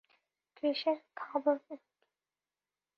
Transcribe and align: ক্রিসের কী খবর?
ক্রিসের 0.57 0.97
কী 1.05 1.11
খবর? 1.19 1.55